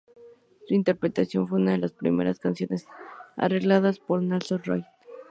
[0.67, 2.87] Su interpretación fue una de las primeras canciones
[3.37, 4.87] arregladas por Nelson Riddle.